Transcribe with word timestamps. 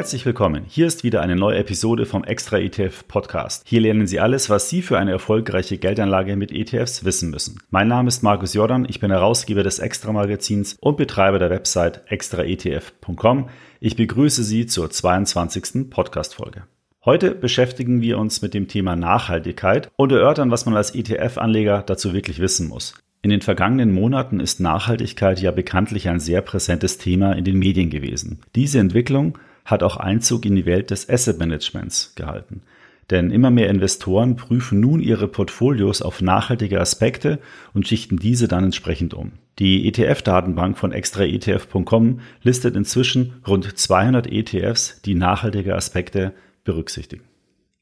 Herzlich 0.00 0.24
willkommen. 0.24 0.64
Hier 0.66 0.86
ist 0.86 1.04
wieder 1.04 1.20
eine 1.20 1.36
neue 1.36 1.58
Episode 1.58 2.06
vom 2.06 2.24
Extra 2.24 2.56
ETF 2.56 3.06
Podcast. 3.06 3.64
Hier 3.66 3.82
lernen 3.82 4.06
Sie 4.06 4.18
alles, 4.18 4.48
was 4.48 4.70
Sie 4.70 4.80
für 4.80 4.98
eine 4.98 5.10
erfolgreiche 5.10 5.76
Geldanlage 5.76 6.36
mit 6.36 6.52
ETFs 6.52 7.04
wissen 7.04 7.28
müssen. 7.28 7.60
Mein 7.68 7.88
Name 7.88 8.08
ist 8.08 8.22
Markus 8.22 8.54
Jordan, 8.54 8.86
ich 8.88 8.98
bin 8.98 9.10
Herausgeber 9.10 9.62
des 9.62 9.78
Extra 9.78 10.10
Magazins 10.10 10.78
und 10.80 10.96
Betreiber 10.96 11.38
der 11.38 11.50
Website 11.50 12.00
extraetf.com. 12.06 13.50
Ich 13.80 13.94
begrüße 13.94 14.42
Sie 14.42 14.64
zur 14.64 14.88
22. 14.88 15.90
Podcast 15.90 16.34
Folge. 16.34 16.62
Heute 17.04 17.34
beschäftigen 17.34 18.00
wir 18.00 18.16
uns 18.16 18.40
mit 18.40 18.54
dem 18.54 18.68
Thema 18.68 18.96
Nachhaltigkeit 18.96 19.90
und 19.96 20.12
erörtern, 20.12 20.50
was 20.50 20.64
man 20.64 20.76
als 20.76 20.94
ETF-Anleger 20.94 21.82
dazu 21.82 22.14
wirklich 22.14 22.38
wissen 22.38 22.68
muss. 22.68 22.94
In 23.20 23.28
den 23.28 23.42
vergangenen 23.42 23.92
Monaten 23.92 24.40
ist 24.40 24.60
Nachhaltigkeit 24.60 25.42
ja 25.42 25.50
bekanntlich 25.50 26.08
ein 26.08 26.20
sehr 26.20 26.40
präsentes 26.40 26.96
Thema 26.96 27.32
in 27.32 27.44
den 27.44 27.58
Medien 27.58 27.90
gewesen. 27.90 28.40
Diese 28.54 28.78
Entwicklung 28.78 29.36
hat 29.64 29.82
auch 29.82 29.96
Einzug 29.96 30.44
in 30.44 30.56
die 30.56 30.66
Welt 30.66 30.90
des 30.90 31.08
Asset 31.08 31.38
Managements 31.38 32.14
gehalten. 32.14 32.62
Denn 33.10 33.30
immer 33.30 33.50
mehr 33.50 33.68
Investoren 33.68 34.36
prüfen 34.36 34.78
nun 34.78 35.00
ihre 35.00 35.26
Portfolios 35.26 36.00
auf 36.00 36.22
nachhaltige 36.22 36.80
Aspekte 36.80 37.40
und 37.74 37.88
schichten 37.88 38.18
diese 38.18 38.46
dann 38.46 38.64
entsprechend 38.64 39.14
um. 39.14 39.32
Die 39.58 39.86
ETF-Datenbank 39.88 40.78
von 40.78 40.92
extraetf.com 40.92 42.20
listet 42.42 42.76
inzwischen 42.76 43.34
rund 43.46 43.76
200 43.76 44.28
ETFs, 44.28 45.02
die 45.02 45.14
nachhaltige 45.14 45.74
Aspekte 45.74 46.32
berücksichtigen. 46.64 47.29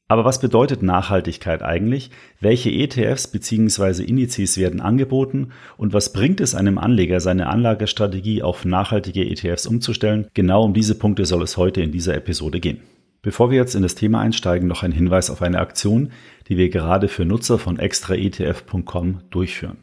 Aber 0.09 0.25
was 0.25 0.41
bedeutet 0.41 0.81
Nachhaltigkeit 0.81 1.61
eigentlich? 1.61 2.09
Welche 2.41 2.71
ETFs 2.71 3.27
bzw. 3.27 4.03
Indizes 4.03 4.57
werden 4.57 4.81
angeboten 4.81 5.51
und 5.77 5.93
was 5.93 6.13
bringt 6.13 6.41
es 6.41 6.55
einem 6.55 6.79
Anleger, 6.79 7.19
seine 7.19 7.45
Anlagestrategie 7.45 8.41
auf 8.41 8.65
nachhaltige 8.65 9.23
ETFs 9.23 9.67
umzustellen? 9.67 10.27
Genau 10.33 10.63
um 10.63 10.73
diese 10.73 10.97
Punkte 10.97 11.25
soll 11.25 11.43
es 11.43 11.57
heute 11.57 11.81
in 11.81 11.91
dieser 11.91 12.15
Episode 12.15 12.59
gehen. 12.59 12.79
Bevor 13.21 13.51
wir 13.51 13.57
jetzt 13.57 13.75
in 13.75 13.83
das 13.83 13.93
Thema 13.93 14.19
einsteigen, 14.19 14.67
noch 14.67 14.81
ein 14.81 14.91
Hinweis 14.91 15.29
auf 15.29 15.43
eine 15.43 15.59
Aktion, 15.59 16.11
die 16.47 16.57
wir 16.57 16.69
gerade 16.69 17.07
für 17.07 17.25
Nutzer 17.25 17.59
von 17.59 17.77
extraetf.com 17.77 19.19
durchführen. 19.29 19.77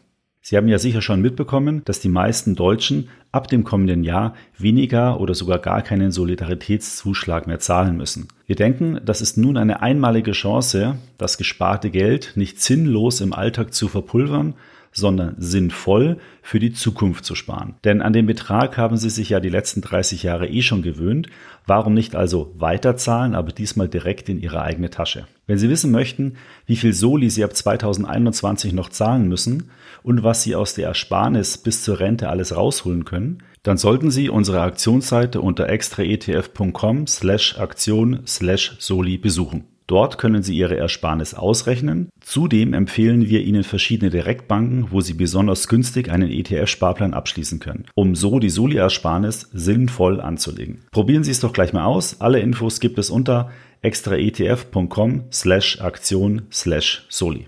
Sie 0.49 0.57
haben 0.57 0.69
ja 0.69 0.79
sicher 0.79 1.03
schon 1.03 1.23
mitbekommen, 1.23 1.83
dass 1.87 1.99
die 1.99 2.09
meisten 2.09 2.55
Deutschen 2.55 3.09
ab 3.33 3.49
dem 3.49 3.65
kommenden 3.65 4.05
Jahr 4.05 4.37
weniger 4.57 5.19
oder 5.19 5.35
sogar 5.35 5.59
gar 5.59 5.83
keinen 5.83 6.13
Solidaritätszuschlag 6.13 7.49
mehr 7.49 7.59
zahlen 7.59 7.97
müssen. 7.97 8.29
Wir 8.47 8.55
denken, 8.55 9.01
das 9.05 9.23
ist 9.23 9.37
nun 9.37 9.57
eine 9.57 9.83
einmalige 9.83 10.31
Chance, 10.31 10.99
das 11.19 11.37
gesparte 11.37 11.91
Geld 11.91 12.35
nicht 12.37 12.63
sinnlos 12.63 13.21
im 13.21 13.33
Alltag 13.33 13.75
zu 13.75 13.89
verpulvern, 13.89 14.55
sondern 14.97 15.35
sinnvoll 15.37 16.17
für 16.41 16.59
die 16.59 16.73
Zukunft 16.73 17.27
zu 17.27 17.35
sparen. 17.35 17.75
Denn 17.85 18.01
an 18.01 18.15
den 18.15 18.25
Betrag 18.25 18.79
haben 18.79 18.97
Sie 18.97 19.11
sich 19.11 19.29
ja 19.29 19.41
die 19.41 19.51
letzten 19.51 19.83
30 19.83 20.23
Jahre 20.23 20.49
eh 20.49 20.63
schon 20.63 20.81
gewöhnt. 20.81 21.29
Warum 21.67 21.93
nicht 21.93 22.17
also 22.17 22.55
weiterzahlen, 22.57 23.35
aber 23.35 23.53
diesmal 23.53 23.89
direkt 23.89 24.31
in 24.31 24.41
Ihre 24.41 24.63
eigene 24.63 24.89
Tasche? 24.89 25.27
Wenn 25.47 25.59
Sie 25.59 25.69
wissen 25.69 25.91
möchten, 25.91 26.37
wie 26.65 26.77
viel 26.77 26.95
Soli 26.95 27.29
Sie 27.29 27.45
ab 27.45 27.55
2021 27.55 28.73
noch 28.73 28.89
zahlen 28.89 29.29
müssen 29.29 29.71
und 30.03 30.23
was 30.23 30.43
Sie 30.43 30.55
aus 30.55 30.73
der 30.73 30.89
Ersparnis 30.89 31.59
bis 31.59 31.85
zur 31.85 32.01
Rente 32.01 32.31
alles 32.31 32.57
rausholen 32.57 33.05
können, 33.05 33.43
dann 33.63 33.77
sollten 33.77 34.11
Sie 34.11 34.31
unsere 34.31 34.63
Aktionsseite 34.63 35.43
unter 35.43 35.69
extraetf.com 35.69 37.07
slash 37.07 37.59
Aktion 37.59 38.21
slash 38.27 38.77
Soli 38.79 39.19
besuchen. 39.19 39.76
Dort 39.87 40.19
können 40.19 40.43
Sie 40.43 40.57
Ihre 40.57 40.77
Ersparnis 40.77 41.35
ausrechnen. 41.35 42.09
Zudem 42.21 42.75
empfehlen 42.75 43.29
wir 43.29 43.43
Ihnen 43.43 43.63
verschiedene 43.63 44.11
Direktbanken, 44.11 44.89
wo 44.91 45.01
Sie 45.01 45.15
besonders 45.15 45.69
günstig 45.69 46.11
einen 46.11 46.31
ETF-Sparplan 46.31 47.15
abschließen 47.15 47.61
können, 47.61 47.87
um 47.95 48.17
so 48.17 48.41
die 48.41 48.51
Soli-Ersparnis 48.51 49.49
sinnvoll 49.53 50.21
anzulegen. 50.21 50.81
Probieren 50.91 51.23
Sie 51.23 51.31
es 51.31 51.41
doch 51.41 51.53
gleich 51.53 51.73
mal 51.73 51.85
aus. 51.85 52.21
Alle 52.21 52.41
Infos 52.41 52.81
gibt 52.81 52.99
es 52.99 53.11
unter 53.11 53.51
extraetf.com 53.83 55.25
slash 55.31 55.81
Aktion 55.81 56.43
slash 56.51 57.07
Soli. 57.09 57.47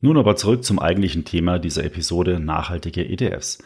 Nun 0.00 0.18
aber 0.18 0.36
zurück 0.36 0.64
zum 0.64 0.78
eigentlichen 0.78 1.24
Thema 1.24 1.58
dieser 1.58 1.84
Episode 1.84 2.38
nachhaltige 2.38 3.08
ETFs. 3.08 3.58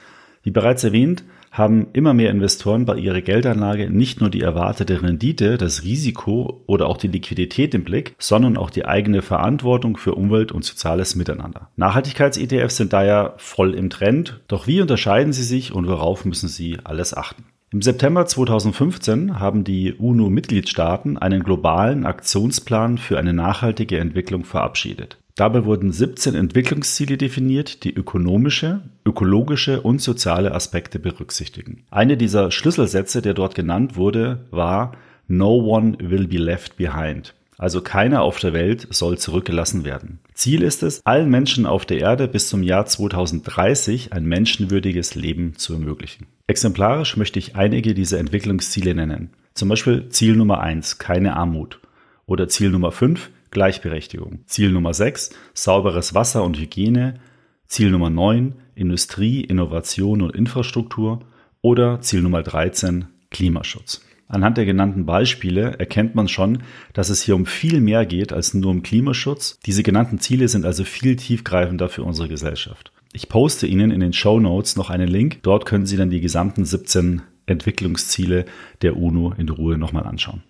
Wie 0.43 0.51
bereits 0.51 0.85
erwähnt, 0.85 1.25
haben 1.57 1.89
immer 1.93 2.13
mehr 2.13 2.31
Investoren 2.31 2.85
bei 2.85 2.97
ihrer 2.97 3.23
Geldanlage 3.23 3.91
nicht 3.91 4.21
nur 4.21 4.31
die 4.31 4.43
erwartete 4.43 5.03
Rendite, 5.03 5.57
das 5.57 5.85
Risiko 5.85 6.63
oder 6.67 6.87
auch 6.87 6.99
die 6.99 7.09
Liquidität 7.09 7.75
im 7.75 7.85
Blick, 7.85 8.15
sondern 8.19 8.57
auch 8.57 8.71
die 8.71 8.85
eigene 8.85 9.23
Verantwortung 9.23 9.97
für 9.97 10.15
Umwelt 10.15 10.53
und 10.53 10.65
soziales 10.65 11.15
Miteinander. 11.15 11.71
Nachhaltigkeits-ETFs 11.77 12.77
sind 12.77 12.93
daher 12.93 13.35
voll 13.39 13.75
im 13.75 13.91
Trend, 13.91 14.41
doch 14.49 14.67
wie 14.67 14.81
unterscheiden 14.81 15.33
sie 15.33 15.45
sich 15.45 15.73
und 15.73 15.87
worauf 15.87 16.25
müssen 16.25 16.49
sie 16.49 16.79
alles 16.85 17.15
achten? 17.15 17.45
Im 17.73 17.83
September 17.83 18.27
2015 18.27 19.41
haben 19.41 19.65
die 19.65 19.93
UNO-Mitgliedstaaten 19.93 21.19
einen 21.19 21.43
globalen 21.43 22.07
Aktionsplan 22.07 22.97
für 22.97 23.19
eine 23.19 23.33
nachhaltige 23.33 23.99
Entwicklung 23.99 24.45
verabschiedet. 24.45 25.19
Dabei 25.37 25.67
wurden 25.67 25.93
17 25.93 26.35
Entwicklungsziele 26.35 27.19
definiert, 27.19 27.85
die 27.85 27.95
ökonomische, 27.95 28.81
ökologische 29.05 29.83
und 29.83 30.01
soziale 30.01 30.53
Aspekte 30.55 30.99
berücksichtigen. 30.99 31.85
Eine 31.91 32.17
dieser 32.17 32.51
Schlüsselsätze, 32.51 33.21
der 33.21 33.35
dort 33.35 33.55
genannt 33.55 33.97
wurde, 33.97 34.47
war 34.51 34.93
No 35.29 35.57
one 35.59 35.99
will 36.01 36.27
be 36.27 36.39
left 36.39 36.79
behind. 36.79 37.35
Also 37.59 37.83
keiner 37.83 38.23
auf 38.23 38.39
der 38.39 38.55
Welt 38.55 38.87
soll 38.91 39.19
zurückgelassen 39.19 39.85
werden. 39.85 40.21
Ziel 40.33 40.63
ist 40.63 40.83
es, 40.83 41.05
allen 41.05 41.29
Menschen 41.29 41.67
auf 41.67 41.85
der 41.85 41.99
Erde 41.99 42.29
bis 42.29 42.49
zum 42.49 42.63
Jahr 42.63 42.87
2030 42.87 44.15
ein 44.15 44.25
menschenwürdiges 44.25 45.15
Leben 45.15 45.55
zu 45.57 45.75
ermöglichen. 45.75 46.27
Exemplarisch 46.47 47.19
möchte 47.19 47.39
ich 47.39 47.57
einige 47.57 47.93
dieser 47.93 48.19
Entwicklungsziele 48.19 48.95
nennen. 48.95 49.31
Zum 49.53 49.69
Beispiel 49.69 50.09
Ziel 50.09 50.35
Nummer 50.35 50.61
eins: 50.61 50.97
keine 50.97 51.37
Armut. 51.37 51.81
Oder 52.25 52.49
Ziel 52.49 52.71
Nummer 52.71 52.93
fünf: 52.93 53.31
Gleichberechtigung. 53.57 54.41
Ziel 54.45 54.71
Nummer 54.71 54.93
6, 54.93 55.31
sauberes 55.55 56.13
Wasser 56.13 56.45
und 56.45 56.59
Hygiene. 56.59 57.21
Ziel 57.67 57.91
Nummer 57.91 58.11
9, 58.11 58.53
Industrie, 58.75 59.41
Innovation 59.41 60.21
und 60.21 60.37
Infrastruktur. 60.37 61.21
Oder 61.63 62.03
Ziel 62.03 62.21
Nummer 62.21 62.43
13, 62.43 63.07
Klimaschutz. 63.31 64.03
Anhand 64.29 64.59
der 64.59 64.67
genannten 64.67 65.07
Beispiele 65.07 65.79
erkennt 65.79 66.15
man 66.15 66.29
schon, 66.29 66.65
dass 66.93 67.09
es 67.09 67.23
hier 67.23 67.35
um 67.35 67.47
viel 67.47 67.81
mehr 67.81 68.05
geht 68.05 68.31
als 68.31 68.53
nur 68.53 68.71
um 68.71 68.83
Klimaschutz. 68.83 69.59
Diese 69.65 69.83
genannten 69.83 70.19
Ziele 70.19 70.49
sind 70.49 70.67
also 70.67 70.85
viel 70.85 71.17
tiefgreifender 71.17 71.89
für 71.89 72.03
unsere 72.03 72.29
Gesellschaft. 72.29 72.93
Ich 73.15 73.31
poste 73.31 73.67
Ihnen 73.67 73.91
in 73.91 74.01
den 74.01 74.13
Show 74.13 74.39
Notes 74.39 74.77
noch 74.77 74.91
einen 74.91 75.09
Link. 75.09 75.39
Dort 75.41 75.65
können 75.65 75.87
Sie 75.87 75.97
dann 75.97 76.11
die 76.11 76.21
gesamten 76.21 76.67
17 76.67 77.23
Entwicklungsziele 77.47 78.45
der 78.83 78.99
UNO 78.99 79.33
in 79.39 79.49
Ruhe 79.49 79.79
nochmal 79.79 80.05
anschauen. 80.05 80.43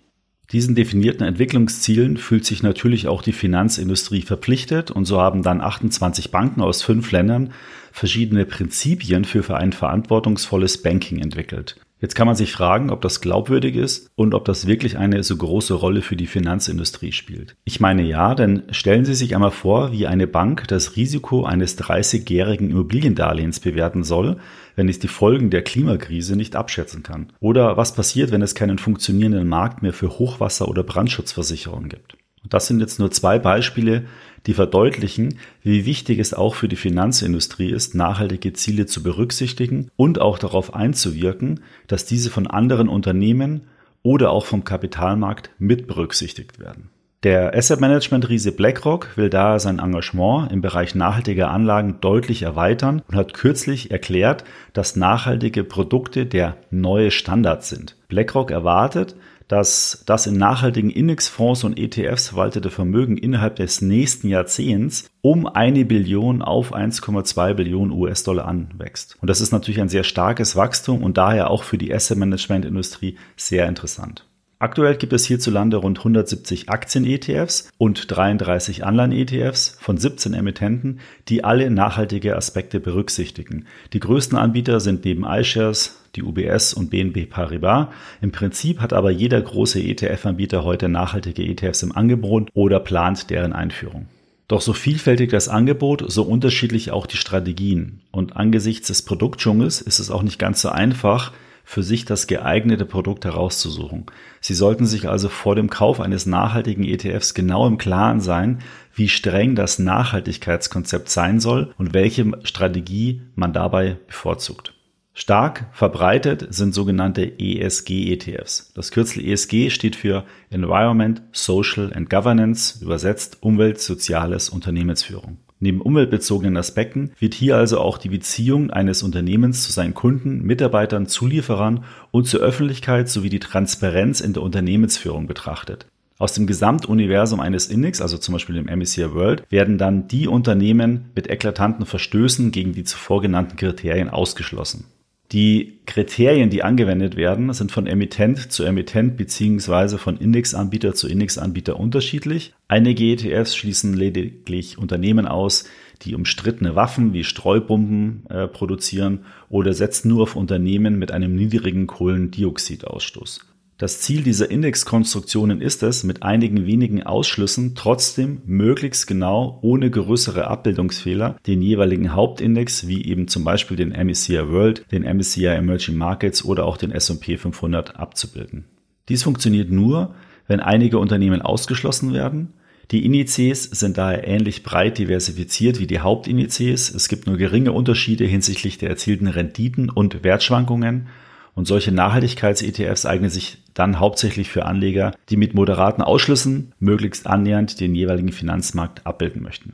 Diesen 0.53 0.75
definierten 0.75 1.27
Entwicklungszielen 1.27 2.15
fühlt 2.15 2.45
sich 2.45 2.63
natürlich 2.63 3.07
auch 3.07 3.21
die 3.21 3.33
Finanzindustrie 3.33 4.21
verpflichtet 4.21 4.91
und 4.91 5.03
so 5.03 5.19
haben 5.19 5.43
dann 5.43 5.59
28 5.59 6.31
Banken 6.31 6.61
aus 6.61 6.83
fünf 6.83 7.11
Ländern 7.11 7.51
verschiedene 7.91 8.45
Prinzipien 8.45 9.25
für 9.25 9.57
ein 9.57 9.73
verantwortungsvolles 9.73 10.81
Banking 10.81 11.19
entwickelt. 11.19 11.75
Jetzt 11.99 12.13
kann 12.13 12.27
man 12.27 12.35
sich 12.35 12.51
fragen, 12.51 12.91
ob 12.91 13.01
das 13.01 13.21
glaubwürdig 13.21 13.75
ist 13.75 14.11
und 14.15 14.35
ob 14.35 14.45
das 14.45 14.67
wirklich 14.67 14.99
eine 14.99 15.23
so 15.23 15.35
große 15.35 15.73
Rolle 15.73 16.03
für 16.03 16.15
die 16.15 16.27
Finanzindustrie 16.27 17.11
spielt. 17.11 17.55
Ich 17.63 17.79
meine 17.79 18.03
ja, 18.03 18.35
denn 18.35 18.63
stellen 18.69 19.03
Sie 19.03 19.15
sich 19.15 19.33
einmal 19.33 19.49
vor, 19.49 19.91
wie 19.91 20.05
eine 20.05 20.27
Bank 20.27 20.67
das 20.67 20.95
Risiko 20.95 21.43
eines 21.45 21.75
30-jährigen 21.79 22.69
Immobiliendarlehens 22.69 23.59
bewerten 23.59 24.03
soll, 24.03 24.37
wenn 24.75 24.89
es 24.89 24.99
die 24.99 25.07
Folgen 25.07 25.49
der 25.49 25.63
Klimakrise 25.63 26.35
nicht 26.35 26.55
abschätzen 26.55 27.01
kann. 27.01 27.33
Oder 27.39 27.77
was 27.77 27.95
passiert, 27.95 28.31
wenn 28.31 28.43
es 28.43 28.53
keinen 28.53 28.77
funktionierenden 28.77 29.47
Markt 29.47 29.81
mehr 29.81 29.93
für 29.93 30.19
Hochwasser- 30.19 30.67
oder 30.67 30.83
Brandschutzversicherungen 30.83 31.89
gibt. 31.89 32.15
Das 32.47 32.67
sind 32.67 32.79
jetzt 32.79 32.99
nur 32.99 33.11
zwei 33.11 33.39
Beispiele, 33.39 34.05
die 34.47 34.53
verdeutlichen, 34.53 35.37
wie 35.61 35.85
wichtig 35.85 36.19
es 36.19 36.33
auch 36.33 36.55
für 36.55 36.67
die 36.67 36.75
Finanzindustrie 36.75 37.69
ist, 37.69 37.93
nachhaltige 37.95 38.53
Ziele 38.53 38.85
zu 38.85 39.03
berücksichtigen 39.03 39.89
und 39.95 40.19
auch 40.19 40.39
darauf 40.39 40.73
einzuwirken, 40.73 41.59
dass 41.87 42.05
diese 42.05 42.29
von 42.29 42.47
anderen 42.47 42.89
Unternehmen 42.89 43.67
oder 44.03 44.31
auch 44.31 44.45
vom 44.45 44.63
Kapitalmarkt 44.63 45.51
mit 45.59 45.85
berücksichtigt 45.85 46.59
werden. 46.59 46.89
Der 47.23 47.55
Asset 47.55 47.81
Management 47.81 48.29
Riese 48.29 48.51
BlackRock 48.51 49.17
will 49.17 49.29
daher 49.29 49.59
sein 49.59 49.79
Engagement 49.79 50.51
im 50.51 50.61
Bereich 50.61 50.93
nachhaltiger 50.93 51.49
Anlagen 51.49 51.99
deutlich 51.99 52.43
erweitern 52.43 53.01
und 53.07 53.17
hat 53.17 53.33
kürzlich 53.33 53.89
erklärt, 53.89 54.43
dass 54.73 54.95
nachhaltige 54.95 55.63
Produkte 55.63 56.27
der 56.27 56.57
neue 56.69 57.09
Standard 57.09 57.63
sind. 57.63 57.97
BlackRock 58.07 58.51
erwartet, 58.51 59.15
dass 59.47 60.03
das 60.05 60.27
in 60.27 60.37
nachhaltigen 60.37 60.89
Indexfonds 60.89 61.63
und 61.63 61.77
ETFs 61.77 62.29
verwaltete 62.29 62.69
Vermögen 62.69 63.17
innerhalb 63.17 63.55
des 63.55 63.81
nächsten 63.81 64.27
Jahrzehnts 64.27 65.09
um 65.21 65.47
eine 65.47 65.85
Billion 65.85 66.41
auf 66.41 66.73
1,2 66.73 67.53
Billionen 67.53 67.91
US-Dollar 67.91 68.45
anwächst. 68.45 69.17
Und 69.21 69.29
das 69.29 69.41
ist 69.41 69.51
natürlich 69.51 69.81
ein 69.81 69.89
sehr 69.89 70.03
starkes 70.03 70.55
Wachstum 70.55 71.03
und 71.03 71.17
daher 71.17 71.49
auch 71.49 71.63
für 71.63 71.77
die 71.77 71.93
Asset 71.93 72.17
Management 72.17 72.65
Industrie 72.65 73.17
sehr 73.35 73.67
interessant. 73.67 74.25
Aktuell 74.59 74.95
gibt 74.95 75.13
es 75.13 75.25
hierzulande 75.25 75.77
rund 75.77 75.99
170 75.99 76.67
Aktien-ETFs 76.67 77.69
und 77.77 78.09
33 78.09 78.83
Anleihen-ETFs 78.83 79.77
von 79.79 79.97
17 79.97 80.33
Emittenten, 80.33 80.99
die 81.29 81.43
alle 81.43 81.69
nachhaltige 81.69 82.35
Aspekte 82.35 82.79
berücksichtigen. 82.79 83.67
Die 83.93 83.99
größten 83.99 84.35
Anbieter 84.35 84.79
sind 84.79 85.05
neben 85.05 85.25
iShares 85.25 85.99
die 86.15 86.23
UBS 86.23 86.73
und 86.73 86.89
BNB 86.89 87.29
Paribas. 87.29 87.89
Im 88.19 88.31
Prinzip 88.31 88.79
hat 88.79 88.93
aber 88.93 89.11
jeder 89.11 89.39
große 89.39 89.79
ETF-Anbieter 89.79 90.63
heute 90.63 90.89
nachhaltige 90.89 91.43
ETFs 91.43 91.83
im 91.83 91.95
Angebot 91.95 92.49
oder 92.55 92.79
plant 92.79 93.29
deren 93.29 93.53
Einführung. 93.53 94.07
Doch 94.47 94.61
so 94.61 94.73
vielfältig 94.73 95.29
das 95.29 95.49
Angebot, 95.49 96.03
so 96.07 96.23
unterschiedlich 96.23 96.89
auch 96.89 97.05
die 97.05 97.17
Strategien. 97.17 98.01
Und 98.09 98.37
angesichts 98.37 98.87
des 98.87 99.03
Produktdschungels 99.03 99.81
ist 99.81 99.99
es 99.99 100.09
auch 100.09 100.23
nicht 100.23 100.39
ganz 100.39 100.61
so 100.63 100.69
einfach, 100.69 101.31
für 101.69 101.83
sich 101.83 102.05
das 102.05 102.27
geeignete 102.27 102.85
Produkt 102.85 103.25
herauszusuchen. 103.25 104.05
Sie 104.39 104.53
sollten 104.53 104.85
sich 104.85 105.09
also 105.09 105.27
vor 105.27 105.53
dem 105.53 105.69
Kauf 105.69 105.99
eines 105.99 106.25
nachhaltigen 106.25 106.85
ETFs 106.85 107.33
genau 107.33 107.67
im 107.67 107.77
Klaren 107.77 108.21
sein, 108.21 108.59
wie 108.95 109.09
streng 109.09 109.53
das 109.53 109.77
Nachhaltigkeitskonzept 109.77 111.09
sein 111.09 111.41
soll 111.41 111.73
und 111.77 111.93
welche 111.93 112.31
Strategie 112.43 113.21
man 113.35 113.51
dabei 113.51 113.97
bevorzugt. 114.07 114.75
Stark 115.13 115.65
verbreitet 115.73 116.47
sind 116.51 116.73
sogenannte 116.73 117.37
ESG-ETFs. 117.37 118.71
Das 118.73 118.91
Kürzel 118.91 119.25
ESG 119.27 119.69
steht 119.69 119.97
für 119.97 120.23
Environment, 120.49 121.21
Social 121.33 121.91
and 121.93 122.09
Governance, 122.09 122.81
übersetzt 122.81 123.43
Umwelt, 123.43 123.81
Soziales, 123.81 124.47
Unternehmensführung. 124.47 125.37
Neben 125.59 125.81
umweltbezogenen 125.81 126.55
Aspekten 126.55 127.11
wird 127.19 127.33
hier 127.33 127.57
also 127.57 127.79
auch 127.79 127.97
die 127.97 128.09
Beziehung 128.09 128.69
eines 128.69 129.01
Unternehmens 129.01 129.63
zu 129.63 129.71
seinen 129.71 129.95
Kunden, 129.95 130.43
Mitarbeitern, 130.43 131.07
Zulieferern 131.07 131.83
und 132.11 132.27
zur 132.27 132.41
Öffentlichkeit 132.41 133.09
sowie 133.09 133.29
die 133.29 133.39
Transparenz 133.39 134.21
in 134.21 134.33
der 134.33 134.43
Unternehmensführung 134.43 135.25
betrachtet. 135.25 135.87
Aus 136.19 136.33
dem 136.33 136.47
Gesamtuniversum 136.47 137.39
eines 137.39 137.67
Index, 137.67 138.01
also 138.01 138.17
zum 138.17 138.33
Beispiel 138.33 138.55
dem 138.55 138.65
MSCI 138.65 139.13
World, 139.13 139.43
werden 139.51 139.77
dann 139.77 140.07
die 140.07 140.27
Unternehmen 140.27 141.11
mit 141.15 141.29
eklatanten 141.29 141.85
Verstößen 141.85 142.51
gegen 142.51 142.73
die 142.73 142.83
zuvor 142.83 143.21
genannten 143.21 143.55
Kriterien 143.55 144.09
ausgeschlossen. 144.09 144.85
Die 145.33 145.79
Kriterien, 145.85 146.49
die 146.49 146.63
angewendet 146.63 147.17
werden, 147.17 147.51
sind 147.51 147.71
von 147.71 147.85
Emittent 147.85 148.49
zu 148.51 148.63
Emittent 148.63 149.17
beziehungsweise 149.17 149.97
von 149.97 150.17
Indexanbieter 150.17 150.93
zu 150.93 151.09
Indexanbieter 151.09 151.77
unterschiedlich. 151.77 152.53
Einige 152.69 153.03
ETFs 153.03 153.55
schließen 153.55 153.93
lediglich 153.93 154.77
Unternehmen 154.77 155.27
aus, 155.27 155.65
die 156.03 156.15
umstrittene 156.15 156.75
Waffen 156.75 157.11
wie 157.11 157.25
Streubomben 157.25 158.25
äh, 158.29 158.47
produzieren 158.47 159.25
oder 159.49 159.73
setzen 159.73 160.09
nur 160.09 160.23
auf 160.23 160.35
Unternehmen 160.37 160.97
mit 160.97 161.11
einem 161.11 161.35
niedrigen 161.35 161.87
Kohlendioxidausstoß. 161.87 163.41
Das 163.79 164.01
Ziel 164.01 164.23
dieser 164.23 164.49
Indexkonstruktionen 164.49 165.61
ist 165.61 165.83
es, 165.83 166.03
mit 166.03 166.23
einigen 166.23 166.65
wenigen 166.65 167.03
Ausschlüssen 167.03 167.75
trotzdem 167.75 168.41
möglichst 168.47 169.05
genau 169.05 169.59
ohne 169.61 169.91
größere 169.91 170.47
Abbildungsfehler 170.47 171.37
den 171.45 171.61
jeweiligen 171.61 172.15
Hauptindex 172.15 172.87
wie 172.87 173.05
eben 173.05 173.27
zum 173.27 173.43
Beispiel 173.43 173.77
den 173.77 173.91
MSCI 173.91 174.49
World, 174.49 174.83
den 174.91 175.03
MSCI 175.03 175.45
Emerging 175.45 175.95
Markets 175.95 176.43
oder 176.43 176.65
auch 176.65 176.77
den 176.77 176.91
S&P 176.91 177.37
500 177.37 177.97
abzubilden. 177.97 178.65
Dies 179.09 179.21
funktioniert 179.21 179.69
nur, 179.69 180.15
wenn 180.47 180.59
einige 180.59 180.97
Unternehmen 180.97 181.43
ausgeschlossen 181.43 182.15
werden. 182.15 182.53
Die 182.89 183.05
Indizes 183.05 183.65
sind 183.65 183.99
daher 183.99 184.27
ähnlich 184.27 184.63
breit 184.63 184.97
diversifiziert 184.97 185.79
wie 185.79 185.87
die 185.87 185.99
Hauptindizes. 185.99 186.89
Es 186.89 187.07
gibt 187.09 187.27
nur 187.27 187.37
geringe 187.37 187.73
Unterschiede 187.73 188.25
hinsichtlich 188.25 188.79
der 188.79 188.89
erzielten 188.89 189.27
Renditen 189.27 189.91
und 189.91 190.23
Wertschwankungen 190.23 191.09
und 191.57 191.65
solche 191.65 191.91
Nachhaltigkeits-ETFs 191.91 193.07
eignen 193.07 193.31
sich 193.31 193.57
dann 193.73 193.99
hauptsächlich 193.99 194.47
für 194.47 194.65
Anleger, 194.65 195.15
die 195.29 195.37
mit 195.37 195.55
moderaten 195.55 196.03
Ausschlüssen 196.03 196.75
möglichst 196.77 197.25
annähernd 197.25 197.79
den 197.79 197.95
jeweiligen 197.95 198.31
Finanzmarkt 198.31 199.07
abbilden 199.07 199.41
möchten. 199.41 199.73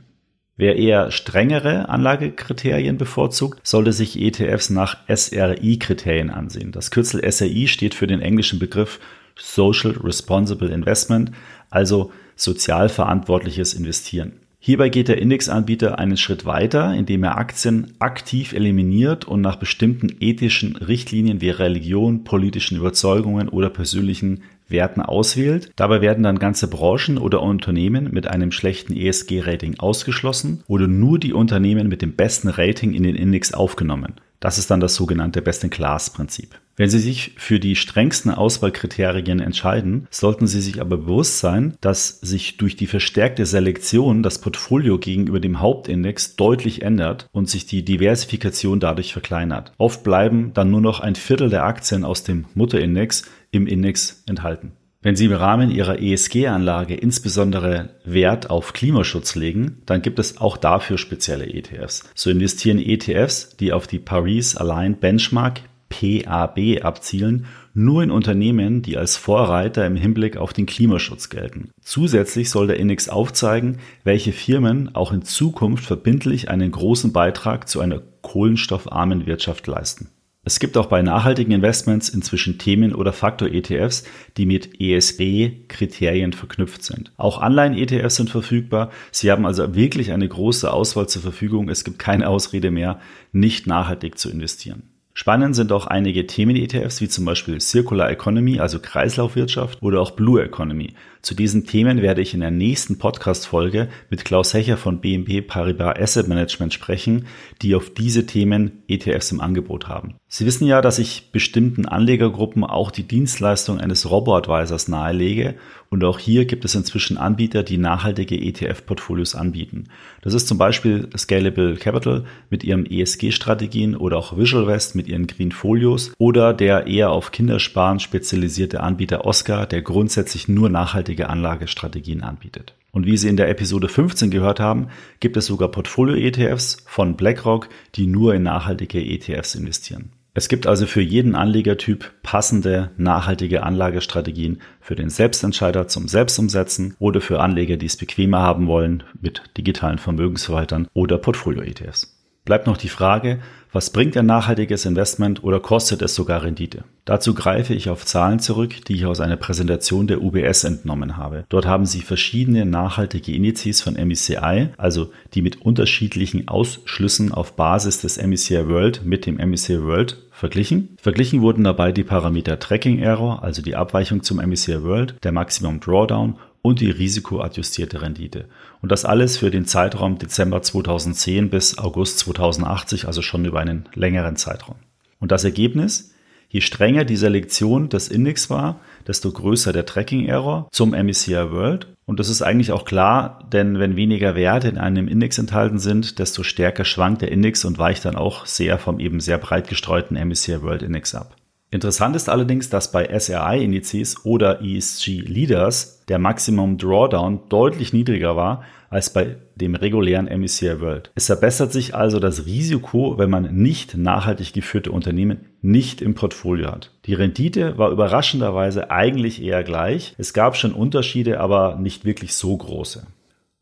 Wer 0.56 0.76
eher 0.76 1.10
strengere 1.10 1.90
Anlagekriterien 1.90 2.96
bevorzugt, 2.96 3.60
sollte 3.66 3.92
sich 3.92 4.18
ETFs 4.18 4.70
nach 4.70 4.96
SRI-Kriterien 5.14 6.30
ansehen. 6.30 6.72
Das 6.72 6.90
Kürzel 6.90 7.20
SRI 7.30 7.68
steht 7.68 7.94
für 7.94 8.06
den 8.06 8.22
englischen 8.22 8.58
Begriff 8.58 8.98
Social 9.36 9.92
Responsible 10.02 10.70
Investment, 10.70 11.32
also 11.68 12.12
sozial 12.34 12.88
verantwortliches 12.88 13.74
Investieren. 13.74 14.40
Hierbei 14.66 14.88
geht 14.88 15.08
der 15.08 15.18
Indexanbieter 15.18 15.98
einen 15.98 16.16
Schritt 16.16 16.46
weiter, 16.46 16.94
indem 16.94 17.22
er 17.22 17.36
Aktien 17.36 17.92
aktiv 17.98 18.54
eliminiert 18.54 19.26
und 19.26 19.42
nach 19.42 19.56
bestimmten 19.56 20.16
ethischen 20.20 20.76
Richtlinien 20.76 21.42
wie 21.42 21.50
Religion, 21.50 22.24
politischen 22.24 22.78
Überzeugungen 22.78 23.50
oder 23.50 23.68
persönlichen 23.68 24.40
Werten 24.66 25.02
auswählt. 25.02 25.70
Dabei 25.76 26.00
werden 26.00 26.24
dann 26.24 26.38
ganze 26.38 26.66
Branchen 26.68 27.18
oder 27.18 27.42
Unternehmen 27.42 28.08
mit 28.10 28.26
einem 28.26 28.52
schlechten 28.52 28.96
ESG-Rating 28.96 29.80
ausgeschlossen 29.80 30.62
oder 30.66 30.88
nur 30.88 31.18
die 31.18 31.34
Unternehmen 31.34 31.88
mit 31.88 32.00
dem 32.00 32.14
besten 32.14 32.48
Rating 32.48 32.94
in 32.94 33.02
den 33.02 33.16
Index 33.16 33.52
aufgenommen. 33.52 34.14
Das 34.44 34.58
ist 34.58 34.70
dann 34.70 34.80
das 34.80 34.94
sogenannte 34.94 35.40
Best-in-Class-Prinzip. 35.40 36.60
Wenn 36.76 36.90
Sie 36.90 36.98
sich 36.98 37.32
für 37.38 37.58
die 37.58 37.76
strengsten 37.76 38.30
Auswahlkriterien 38.30 39.40
entscheiden, 39.40 40.06
sollten 40.10 40.46
Sie 40.46 40.60
sich 40.60 40.82
aber 40.82 40.98
bewusst 40.98 41.38
sein, 41.38 41.78
dass 41.80 42.20
sich 42.20 42.58
durch 42.58 42.76
die 42.76 42.86
verstärkte 42.86 43.46
Selektion 43.46 44.22
das 44.22 44.42
Portfolio 44.42 44.98
gegenüber 44.98 45.40
dem 45.40 45.60
Hauptindex 45.60 46.36
deutlich 46.36 46.82
ändert 46.82 47.26
und 47.32 47.48
sich 47.48 47.64
die 47.64 47.86
Diversifikation 47.86 48.80
dadurch 48.80 49.14
verkleinert. 49.14 49.72
Oft 49.78 50.04
bleiben 50.04 50.50
dann 50.52 50.70
nur 50.70 50.82
noch 50.82 51.00
ein 51.00 51.14
Viertel 51.14 51.48
der 51.48 51.64
Aktien 51.64 52.04
aus 52.04 52.22
dem 52.22 52.44
Mutterindex 52.52 53.22
im 53.50 53.66
Index 53.66 54.24
enthalten. 54.26 54.72
Wenn 55.04 55.16
Sie 55.16 55.26
im 55.26 55.34
Rahmen 55.34 55.70
Ihrer 55.70 56.00
ESG-Anlage 56.00 56.94
insbesondere 56.94 57.90
Wert 58.06 58.48
auf 58.48 58.72
Klimaschutz 58.72 59.34
legen, 59.34 59.82
dann 59.84 60.00
gibt 60.00 60.18
es 60.18 60.38
auch 60.38 60.56
dafür 60.56 60.96
spezielle 60.96 61.46
ETFs. 61.46 62.08
So 62.14 62.30
investieren 62.30 62.78
ETFs, 62.78 63.54
die 63.58 63.74
auf 63.74 63.86
die 63.86 63.98
Paris 63.98 64.56
Aligned 64.56 65.00
Benchmark 65.00 65.60
PAB 65.90 66.82
abzielen, 66.82 67.44
nur 67.74 68.02
in 68.02 68.10
Unternehmen, 68.10 68.80
die 68.80 68.96
als 68.96 69.18
Vorreiter 69.18 69.86
im 69.86 69.96
Hinblick 69.96 70.38
auf 70.38 70.54
den 70.54 70.64
Klimaschutz 70.64 71.28
gelten. 71.28 71.68
Zusätzlich 71.82 72.48
soll 72.48 72.66
der 72.66 72.78
Index 72.78 73.10
aufzeigen, 73.10 73.80
welche 74.04 74.32
Firmen 74.32 74.94
auch 74.94 75.12
in 75.12 75.20
Zukunft 75.20 75.84
verbindlich 75.84 76.48
einen 76.48 76.70
großen 76.70 77.12
Beitrag 77.12 77.68
zu 77.68 77.80
einer 77.80 78.00
kohlenstoffarmen 78.22 79.26
Wirtschaft 79.26 79.66
leisten. 79.66 80.08
Es 80.46 80.60
gibt 80.60 80.76
auch 80.76 80.86
bei 80.86 81.00
nachhaltigen 81.00 81.52
Investments 81.52 82.10
inzwischen 82.10 82.58
Themen- 82.58 82.94
oder 82.94 83.12
Faktor-ETFs, 83.14 84.04
die 84.36 84.44
mit 84.44 84.78
ESG-Kriterien 84.78 86.34
verknüpft 86.34 86.82
sind. 86.82 87.12
Auch 87.16 87.38
Anleihen-ETFs 87.38 88.16
sind 88.16 88.28
verfügbar. 88.28 88.90
Sie 89.10 89.30
haben 89.30 89.46
also 89.46 89.74
wirklich 89.74 90.12
eine 90.12 90.28
große 90.28 90.70
Auswahl 90.70 91.08
zur 91.08 91.22
Verfügung. 91.22 91.70
Es 91.70 91.84
gibt 91.84 91.98
keine 91.98 92.28
Ausrede 92.28 92.70
mehr, 92.70 93.00
nicht 93.32 93.66
nachhaltig 93.66 94.18
zu 94.18 94.30
investieren. 94.30 94.93
Spannend 95.16 95.54
sind 95.54 95.70
auch 95.70 95.86
einige 95.86 96.26
Themen-ETFs 96.26 97.00
wie 97.00 97.08
zum 97.08 97.24
Beispiel 97.24 97.60
Circular 97.60 98.10
Economy, 98.10 98.58
also 98.58 98.80
Kreislaufwirtschaft 98.80 99.80
oder 99.80 100.00
auch 100.00 100.10
Blue 100.10 100.42
Economy. 100.42 100.94
Zu 101.22 101.36
diesen 101.36 101.66
Themen 101.66 102.02
werde 102.02 102.20
ich 102.20 102.34
in 102.34 102.40
der 102.40 102.50
nächsten 102.50 102.98
Podcast-Folge 102.98 103.88
mit 104.10 104.24
Klaus 104.24 104.52
Hecher 104.52 104.76
von 104.76 105.00
BNP 105.00 105.42
Paribas 105.42 106.00
Asset 106.00 106.26
Management 106.26 106.74
sprechen, 106.74 107.26
die 107.62 107.76
auf 107.76 107.90
diese 107.90 108.26
Themen 108.26 108.82
ETFs 108.88 109.30
im 109.30 109.40
Angebot 109.40 109.86
haben. 109.86 110.16
Sie 110.26 110.46
wissen 110.46 110.66
ja, 110.66 110.82
dass 110.82 110.98
ich 110.98 111.30
bestimmten 111.30 111.86
Anlegergruppen 111.86 112.64
auch 112.64 112.90
die 112.90 113.06
Dienstleistung 113.06 113.78
eines 113.78 114.10
Robo-Advisors 114.10 114.88
nahelege 114.88 115.54
und 115.90 116.04
auch 116.04 116.18
hier 116.18 116.44
gibt 116.44 116.64
es 116.64 116.74
inzwischen 116.74 117.18
Anbieter, 117.18 117.62
die 117.62 117.78
nachhaltige 117.78 118.36
ETF-Portfolios 118.36 119.34
anbieten. 119.34 119.84
Das 120.22 120.34
ist 120.34 120.48
zum 120.48 120.58
Beispiel 120.58 121.08
Scalable 121.16 121.76
Capital 121.76 122.24
mit 122.50 122.64
ihren 122.64 122.86
ESG-Strategien 122.86 123.96
oder 123.96 124.16
auch 124.16 124.36
Visual 124.36 124.66
West 124.66 124.94
mit 124.94 125.08
ihren 125.08 125.26
Green 125.26 125.52
Folios 125.52 126.12
oder 126.18 126.52
der 126.54 126.86
eher 126.86 127.10
auf 127.10 127.30
Kindersparen 127.30 128.00
spezialisierte 128.00 128.80
Anbieter 128.80 129.24
Oscar, 129.24 129.66
der 129.66 129.82
grundsätzlich 129.82 130.48
nur 130.48 130.68
nachhaltige 130.68 131.28
Anlagestrategien 131.28 132.22
anbietet. 132.22 132.74
Und 132.90 133.06
wie 133.06 133.16
Sie 133.16 133.28
in 133.28 133.36
der 133.36 133.48
Episode 133.48 133.88
15 133.88 134.30
gehört 134.30 134.60
haben, 134.60 134.86
gibt 135.18 135.36
es 135.36 135.46
sogar 135.46 135.68
Portfolio-ETFs 135.68 136.84
von 136.86 137.16
BlackRock, 137.16 137.68
die 137.96 138.06
nur 138.06 138.34
in 138.34 138.44
nachhaltige 138.44 139.04
ETFs 139.04 139.56
investieren. 139.56 140.12
Es 140.36 140.48
gibt 140.48 140.66
also 140.66 140.86
für 140.86 141.00
jeden 141.00 141.36
Anlegertyp 141.36 142.10
passende, 142.24 142.90
nachhaltige 142.96 143.62
Anlagestrategien 143.62 144.60
für 144.80 144.96
den 144.96 145.08
Selbstentscheider 145.08 145.86
zum 145.86 146.08
Selbstumsetzen 146.08 146.96
oder 146.98 147.20
für 147.20 147.38
Anleger, 147.38 147.76
die 147.76 147.86
es 147.86 147.96
bequemer 147.96 148.40
haben 148.40 148.66
wollen 148.66 149.04
mit 149.20 149.42
digitalen 149.56 149.98
Vermögensverwaltern 149.98 150.88
oder 150.92 151.18
Portfolio-ETFs. 151.18 152.14
Bleibt 152.44 152.66
noch 152.66 152.76
die 152.76 152.88
Frage, 152.88 153.38
was 153.72 153.90
bringt 153.90 154.16
ein 154.16 154.26
nachhaltiges 154.26 154.84
Investment 154.84 155.42
oder 155.42 155.60
kostet 155.60 156.02
es 156.02 156.14
sogar 156.14 156.42
Rendite? 156.42 156.84
Dazu 157.04 157.34
greife 157.34 157.74
ich 157.74 157.88
auf 157.88 158.04
Zahlen 158.04 158.38
zurück, 158.38 158.84
die 158.84 158.94
ich 158.94 159.06
aus 159.06 159.20
einer 159.20 159.36
Präsentation 159.36 160.06
der 160.06 160.22
UBS 160.22 160.64
entnommen 160.64 161.16
habe. 161.16 161.44
Dort 161.48 161.66
haben 161.66 161.86
sie 161.86 162.02
verschiedene 162.02 162.66
nachhaltige 162.66 163.32
Indizes 163.32 163.80
von 163.80 163.94
MSCI, 163.94 164.68
also 164.76 165.10
die 165.32 165.42
mit 165.42 165.62
unterschiedlichen 165.62 166.46
Ausschlüssen 166.46 167.32
auf 167.32 167.56
Basis 167.56 168.00
des 168.00 168.18
MSCI 168.18 168.68
World 168.68 169.04
mit 169.04 169.26
dem 169.26 169.38
MSCI 169.38 169.82
World 169.82 170.18
verglichen. 170.34 170.96
Verglichen 171.00 171.40
wurden 171.40 171.64
dabei 171.64 171.92
die 171.92 172.04
Parameter 172.04 172.58
Tracking 172.58 172.98
Error, 172.98 173.42
also 173.42 173.62
die 173.62 173.76
Abweichung 173.76 174.22
zum 174.22 174.38
MSCI 174.38 174.82
World, 174.82 175.16
der 175.22 175.32
Maximum 175.32 175.80
Drawdown 175.80 176.36
und 176.60 176.80
die 176.80 176.90
risikoadjustierte 176.90 178.02
Rendite. 178.02 178.46
Und 178.82 178.90
das 178.90 179.04
alles 179.04 179.38
für 179.38 179.50
den 179.50 179.64
Zeitraum 179.64 180.18
Dezember 180.18 180.60
2010 180.60 181.50
bis 181.50 181.78
August 181.78 182.18
2080, 182.20 183.06
also 183.06 183.22
schon 183.22 183.44
über 183.44 183.60
einen 183.60 183.88
längeren 183.94 184.36
Zeitraum. 184.36 184.76
Und 185.20 185.30
das 185.30 185.44
Ergebnis? 185.44 186.10
Je 186.48 186.60
strenger 186.60 187.04
die 187.04 187.16
Selektion 187.16 187.88
des 187.88 188.08
Index 188.08 188.50
war, 188.50 188.80
desto 189.06 189.30
größer 189.30 189.72
der 189.72 189.86
Tracking 189.86 190.26
Error 190.26 190.68
zum 190.72 190.90
MSCI 190.90 191.50
World. 191.50 191.88
Und 192.06 192.20
das 192.20 192.28
ist 192.28 192.42
eigentlich 192.42 192.72
auch 192.72 192.84
klar, 192.84 193.48
denn 193.52 193.78
wenn 193.78 193.96
weniger 193.96 194.34
Werte 194.34 194.68
in 194.68 194.78
einem 194.78 195.08
Index 195.08 195.38
enthalten 195.38 195.78
sind, 195.78 196.18
desto 196.18 196.42
stärker 196.42 196.84
schwankt 196.84 197.22
der 197.22 197.32
Index 197.32 197.64
und 197.64 197.78
weicht 197.78 198.04
dann 198.04 198.16
auch 198.16 198.46
sehr 198.46 198.78
vom 198.78 199.00
eben 199.00 199.20
sehr 199.20 199.38
breit 199.38 199.68
gestreuten 199.68 200.16
MSCI 200.16 200.62
World 200.62 200.82
Index 200.82 201.14
ab. 201.14 201.36
Interessant 201.70 202.14
ist 202.14 202.28
allerdings, 202.28 202.70
dass 202.70 202.92
bei 202.92 203.08
SRI-Indizes 203.18 204.24
oder 204.24 204.60
ESG-Leaders 204.62 206.04
der 206.06 206.20
Maximum 206.20 206.78
Drawdown 206.78 207.48
deutlich 207.48 207.92
niedriger 207.92 208.36
war 208.36 208.62
als 208.94 209.10
bei 209.10 209.36
dem 209.56 209.74
regulären 209.74 210.26
MSCI 210.26 210.80
World. 210.80 211.10
Es 211.16 211.26
verbessert 211.26 211.72
sich 211.72 211.96
also 211.96 212.20
das 212.20 212.46
Risiko, 212.46 213.18
wenn 213.18 213.28
man 213.28 213.52
nicht 213.52 213.96
nachhaltig 213.96 214.52
geführte 214.52 214.92
Unternehmen 214.92 215.46
nicht 215.62 216.00
im 216.00 216.14
Portfolio 216.14 216.70
hat. 216.70 216.92
Die 217.06 217.14
Rendite 217.14 217.76
war 217.76 217.90
überraschenderweise 217.90 218.92
eigentlich 218.92 219.42
eher 219.42 219.64
gleich. 219.64 220.14
Es 220.16 220.32
gab 220.32 220.56
schon 220.56 220.72
Unterschiede, 220.72 221.40
aber 221.40 221.76
nicht 221.76 222.04
wirklich 222.04 222.34
so 222.34 222.56
große. 222.56 223.04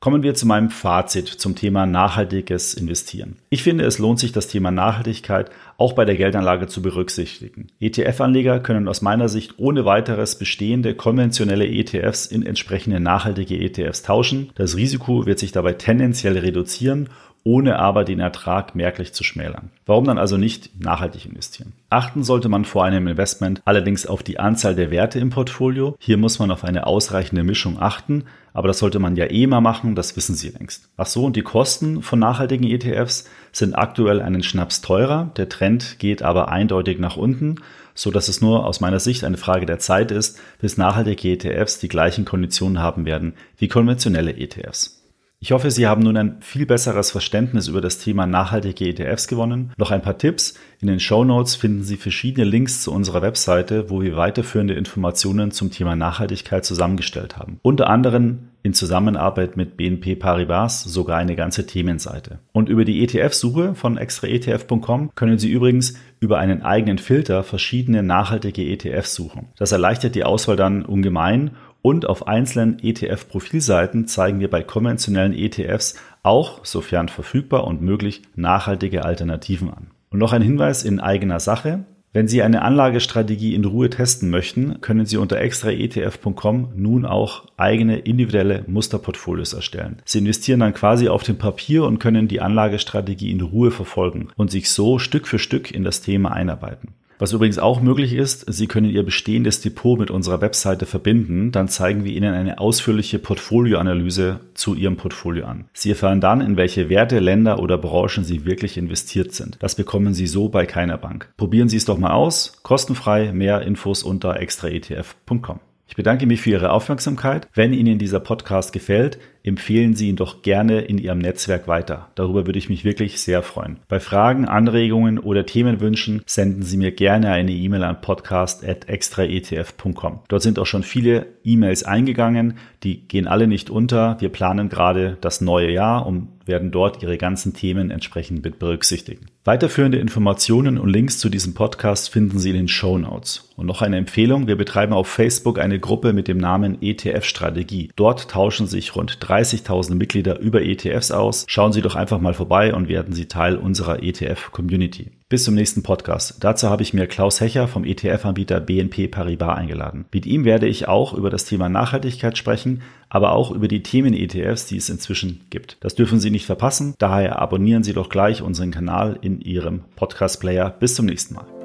Kommen 0.02 0.24
wir 0.24 0.34
zu 0.34 0.48
meinem 0.48 0.70
Fazit 0.70 1.28
zum 1.28 1.54
Thema 1.54 1.86
nachhaltiges 1.86 2.74
Investieren. 2.74 3.36
Ich 3.50 3.62
finde, 3.62 3.84
es 3.84 4.00
lohnt 4.00 4.18
sich, 4.18 4.32
das 4.32 4.48
Thema 4.48 4.72
Nachhaltigkeit 4.72 5.48
auch 5.78 5.92
bei 5.92 6.04
der 6.04 6.16
Geldanlage 6.16 6.66
zu 6.66 6.82
berücksichtigen. 6.82 7.68
ETF-Anleger 7.78 8.58
können 8.58 8.88
aus 8.88 9.00
meiner 9.00 9.28
Sicht 9.28 9.60
ohne 9.60 9.84
weiteres 9.84 10.34
bestehende 10.34 10.96
konventionelle 10.96 11.68
ETFs 11.68 12.26
in 12.26 12.44
entsprechende 12.44 12.98
nachhaltige 12.98 13.56
ETFs 13.60 14.02
tauschen. 14.02 14.50
Das 14.56 14.76
Risiko 14.76 15.24
wird 15.24 15.38
sich 15.38 15.52
dabei 15.52 15.74
tendenziell 15.74 16.36
reduzieren 16.36 17.08
ohne 17.44 17.78
aber 17.78 18.04
den 18.04 18.20
Ertrag 18.20 18.74
merklich 18.74 19.12
zu 19.12 19.24
schmälern. 19.24 19.70
Warum 19.86 20.04
dann 20.04 20.18
also 20.18 20.36
nicht 20.36 20.80
nachhaltig 20.80 21.26
investieren? 21.26 21.72
Achten 21.90 22.22
sollte 22.22 22.48
man 22.48 22.64
vor 22.64 22.84
einem 22.84 23.08
Investment 23.08 23.62
allerdings 23.64 24.06
auf 24.06 24.22
die 24.22 24.38
Anzahl 24.38 24.74
der 24.74 24.90
Werte 24.90 25.18
im 25.18 25.30
Portfolio. 25.30 25.96
Hier 25.98 26.16
muss 26.16 26.38
man 26.38 26.50
auf 26.50 26.64
eine 26.64 26.86
ausreichende 26.86 27.42
Mischung 27.42 27.80
achten, 27.80 28.24
aber 28.54 28.68
das 28.68 28.78
sollte 28.78 28.98
man 28.98 29.16
ja 29.16 29.30
eh 29.30 29.46
mal 29.46 29.60
machen, 29.60 29.94
das 29.94 30.16
wissen 30.16 30.34
Sie 30.34 30.50
längst. 30.50 30.88
Ach 30.96 31.06
so, 31.06 31.24
und 31.24 31.36
die 31.36 31.42
Kosten 31.42 32.02
von 32.02 32.18
nachhaltigen 32.18 32.68
ETFs 32.68 33.28
sind 33.50 33.74
aktuell 33.74 34.20
einen 34.20 34.42
Schnaps 34.42 34.80
teurer, 34.80 35.30
der 35.36 35.48
Trend 35.48 35.98
geht 35.98 36.22
aber 36.22 36.48
eindeutig 36.48 36.98
nach 36.98 37.16
unten, 37.16 37.56
so 37.94 38.10
dass 38.10 38.28
es 38.28 38.40
nur 38.40 38.66
aus 38.66 38.80
meiner 38.80 39.00
Sicht 39.00 39.24
eine 39.24 39.36
Frage 39.36 39.66
der 39.66 39.78
Zeit 39.78 40.10
ist, 40.10 40.40
bis 40.60 40.76
nachhaltige 40.76 41.32
ETFs 41.32 41.78
die 41.78 41.88
gleichen 41.88 42.24
Konditionen 42.24 42.78
haben 42.78 43.04
werden 43.04 43.34
wie 43.58 43.68
konventionelle 43.68 44.36
ETFs. 44.36 45.01
Ich 45.44 45.50
hoffe, 45.50 45.72
Sie 45.72 45.88
haben 45.88 46.04
nun 46.04 46.16
ein 46.16 46.36
viel 46.38 46.66
besseres 46.66 47.10
Verständnis 47.10 47.66
über 47.66 47.80
das 47.80 47.98
Thema 47.98 48.26
nachhaltige 48.28 48.86
ETFs 48.86 49.26
gewonnen. 49.26 49.72
Noch 49.76 49.90
ein 49.90 50.00
paar 50.00 50.16
Tipps. 50.16 50.54
In 50.80 50.86
den 50.86 51.00
Show 51.00 51.24
Notes 51.24 51.56
finden 51.56 51.82
Sie 51.82 51.96
verschiedene 51.96 52.46
Links 52.46 52.84
zu 52.84 52.92
unserer 52.92 53.22
Webseite, 53.22 53.90
wo 53.90 54.02
wir 54.02 54.16
weiterführende 54.16 54.74
Informationen 54.74 55.50
zum 55.50 55.72
Thema 55.72 55.96
Nachhaltigkeit 55.96 56.64
zusammengestellt 56.64 57.38
haben. 57.38 57.58
Unter 57.62 57.90
anderem 57.90 58.50
in 58.62 58.72
Zusammenarbeit 58.72 59.56
mit 59.56 59.76
BNP 59.76 60.14
Paribas 60.14 60.84
sogar 60.84 61.18
eine 61.18 61.34
ganze 61.34 61.66
Themenseite. 61.66 62.38
Und 62.52 62.68
über 62.68 62.84
die 62.84 63.02
ETF-Suche 63.02 63.74
von 63.74 63.96
extraetf.com 63.96 65.10
können 65.16 65.38
Sie 65.38 65.50
übrigens 65.50 65.94
über 66.20 66.38
einen 66.38 66.62
eigenen 66.62 66.98
Filter 66.98 67.42
verschiedene 67.42 68.04
nachhaltige 68.04 68.62
ETFs 68.62 69.16
suchen. 69.16 69.48
Das 69.56 69.72
erleichtert 69.72 70.14
die 70.14 70.22
Auswahl 70.22 70.54
dann 70.54 70.84
ungemein 70.84 71.50
und 71.82 72.08
auf 72.08 72.28
einzelnen 72.28 72.78
ETF-Profilseiten 72.78 74.06
zeigen 74.06 74.40
wir 74.40 74.48
bei 74.48 74.62
konventionellen 74.62 75.34
ETFs 75.34 75.96
auch, 76.22 76.64
sofern 76.64 77.08
verfügbar 77.08 77.64
und 77.64 77.82
möglich, 77.82 78.22
nachhaltige 78.36 79.04
Alternativen 79.04 79.68
an. 79.68 79.88
Und 80.10 80.20
noch 80.20 80.32
ein 80.32 80.42
Hinweis 80.42 80.84
in 80.84 81.00
eigener 81.00 81.40
Sache. 81.40 81.84
Wenn 82.14 82.28
Sie 82.28 82.42
eine 82.42 82.60
Anlagestrategie 82.60 83.54
in 83.54 83.64
Ruhe 83.64 83.88
testen 83.88 84.28
möchten, 84.28 84.82
können 84.82 85.06
Sie 85.06 85.16
unter 85.16 85.40
extraetf.com 85.40 86.68
nun 86.76 87.06
auch 87.06 87.46
eigene 87.56 88.00
individuelle 88.00 88.64
Musterportfolios 88.66 89.54
erstellen. 89.54 90.02
Sie 90.04 90.18
investieren 90.18 90.60
dann 90.60 90.74
quasi 90.74 91.08
auf 91.08 91.22
dem 91.22 91.38
Papier 91.38 91.84
und 91.84 92.00
können 92.00 92.28
die 92.28 92.42
Anlagestrategie 92.42 93.30
in 93.30 93.40
Ruhe 93.40 93.70
verfolgen 93.70 94.28
und 94.36 94.50
sich 94.50 94.70
so 94.70 94.98
Stück 94.98 95.26
für 95.26 95.38
Stück 95.38 95.70
in 95.70 95.84
das 95.84 96.02
Thema 96.02 96.32
einarbeiten. 96.32 96.90
Was 97.22 97.32
übrigens 97.32 97.60
auch 97.60 97.80
möglich 97.80 98.14
ist, 98.14 98.52
Sie 98.52 98.66
können 98.66 98.90
Ihr 98.90 99.04
bestehendes 99.04 99.60
Depot 99.60 99.96
mit 99.96 100.10
unserer 100.10 100.40
Webseite 100.40 100.86
verbinden. 100.86 101.52
Dann 101.52 101.68
zeigen 101.68 102.04
wir 102.04 102.10
Ihnen 102.10 102.34
eine 102.34 102.58
ausführliche 102.58 103.20
Portfolioanalyse 103.20 104.40
zu 104.54 104.74
Ihrem 104.74 104.96
Portfolio 104.96 105.46
an. 105.46 105.66
Sie 105.72 105.90
erfahren 105.90 106.20
dann, 106.20 106.40
in 106.40 106.56
welche 106.56 106.88
Werte, 106.88 107.20
Länder 107.20 107.60
oder 107.60 107.78
Branchen 107.78 108.24
Sie 108.24 108.44
wirklich 108.44 108.76
investiert 108.76 109.34
sind. 109.34 109.56
Das 109.60 109.76
bekommen 109.76 110.14
Sie 110.14 110.26
so 110.26 110.48
bei 110.48 110.66
keiner 110.66 110.98
Bank. 110.98 111.32
Probieren 111.36 111.68
Sie 111.68 111.76
es 111.76 111.84
doch 111.84 111.96
mal 111.96 112.10
aus. 112.10 112.54
Kostenfrei. 112.64 113.30
Mehr 113.32 113.62
Infos 113.62 114.02
unter 114.02 114.40
extraetf.com. 114.40 115.60
Ich 115.86 115.94
bedanke 115.94 116.26
mich 116.26 116.40
für 116.40 116.50
Ihre 116.50 116.72
Aufmerksamkeit. 116.72 117.46
Wenn 117.54 117.72
Ihnen 117.72 117.98
dieser 118.00 118.18
Podcast 118.18 118.72
gefällt, 118.72 119.20
empfehlen 119.44 119.94
Sie 119.94 120.08
ihn 120.08 120.16
doch 120.16 120.42
gerne 120.42 120.80
in 120.80 120.98
Ihrem 120.98 121.18
Netzwerk 121.18 121.68
weiter. 121.68 122.08
Darüber 122.14 122.46
würde 122.46 122.58
ich 122.58 122.68
mich 122.68 122.84
wirklich 122.84 123.20
sehr 123.20 123.42
freuen. 123.42 123.78
Bei 123.88 124.00
Fragen, 124.00 124.46
Anregungen 124.46 125.18
oder 125.18 125.46
Themenwünschen 125.46 126.22
senden 126.26 126.62
Sie 126.62 126.76
mir 126.76 126.92
gerne 126.92 127.30
eine 127.30 127.52
E-Mail 127.52 127.84
an 127.84 128.00
podcast.extraetf.com. 128.00 130.20
Dort 130.28 130.42
sind 130.42 130.58
auch 130.58 130.66
schon 130.66 130.82
viele 130.82 131.26
E-Mails 131.44 131.84
eingegangen. 131.84 132.58
Die 132.82 133.06
gehen 133.06 133.26
alle 133.26 133.46
nicht 133.46 133.70
unter. 133.70 134.16
Wir 134.20 134.28
planen 134.28 134.68
gerade 134.68 135.16
das 135.20 135.40
neue 135.40 135.70
Jahr 135.70 136.06
und 136.06 136.28
werden 136.46 136.70
dort 136.70 137.02
Ihre 137.02 137.18
ganzen 137.18 137.54
Themen 137.54 137.90
entsprechend 137.90 138.44
mit 138.44 138.58
berücksichtigen. 138.58 139.26
Weiterführende 139.44 139.98
Informationen 139.98 140.78
und 140.78 140.88
Links 140.88 141.18
zu 141.18 141.28
diesem 141.28 141.54
Podcast 141.54 142.10
finden 142.10 142.38
Sie 142.38 142.50
in 142.50 142.56
den 142.56 142.68
Show 142.68 142.98
Notes. 142.98 143.50
Und 143.56 143.66
noch 143.66 143.82
eine 143.82 143.96
Empfehlung, 143.96 144.46
wir 144.46 144.56
betreiben 144.56 144.92
auf 144.92 145.08
Facebook 145.08 145.58
eine 145.58 145.78
Gruppe 145.78 146.12
mit 146.12 146.28
dem 146.28 146.38
Namen 146.38 146.78
ETF 146.80 147.24
Strategie. 147.24 147.90
Dort 147.96 148.28
tauschen 148.28 148.66
sich 148.66 148.96
rund 148.96 149.20
30.000 149.32 149.94
Mitglieder 149.94 150.38
über 150.40 150.62
ETFs 150.62 151.10
aus. 151.10 151.44
Schauen 151.48 151.72
Sie 151.72 151.80
doch 151.80 151.94
einfach 151.94 152.20
mal 152.20 152.34
vorbei 152.34 152.74
und 152.74 152.88
werden 152.88 153.14
Sie 153.14 153.26
Teil 153.26 153.56
unserer 153.56 154.02
ETF-Community. 154.02 155.12
Bis 155.30 155.44
zum 155.44 155.54
nächsten 155.54 155.82
Podcast. 155.82 156.36
Dazu 156.40 156.68
habe 156.68 156.82
ich 156.82 156.92
mir 156.92 157.06
Klaus 157.06 157.40
Hecher 157.40 157.66
vom 157.66 157.84
ETF-Anbieter 157.84 158.60
BNP 158.60 159.08
Paribas 159.08 159.56
eingeladen. 159.56 160.04
Mit 160.12 160.26
ihm 160.26 160.44
werde 160.44 160.66
ich 160.66 160.86
auch 160.86 161.14
über 161.14 161.30
das 161.30 161.46
Thema 161.46 161.70
Nachhaltigkeit 161.70 162.36
sprechen, 162.36 162.82
aber 163.08 163.32
auch 163.32 163.50
über 163.50 163.68
die 163.68 163.82
Themen-ETFs, 163.82 164.66
die 164.66 164.76
es 164.76 164.90
inzwischen 164.90 165.46
gibt. 165.48 165.78
Das 165.80 165.94
dürfen 165.94 166.20
Sie 166.20 166.30
nicht 166.30 166.44
verpassen. 166.44 166.94
Daher 166.98 167.40
abonnieren 167.40 167.82
Sie 167.84 167.94
doch 167.94 168.10
gleich 168.10 168.42
unseren 168.42 168.70
Kanal 168.70 169.18
in 169.22 169.40
Ihrem 169.40 169.84
Podcast-Player. 169.96 170.68
Bis 170.78 170.94
zum 170.94 171.06
nächsten 171.06 171.34
Mal. 171.36 171.61